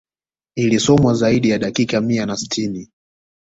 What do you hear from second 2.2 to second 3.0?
na sitini